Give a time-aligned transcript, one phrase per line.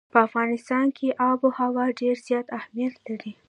[0.13, 3.31] په افغانستان کې آب وهوا ډېر زیات اهمیت لري.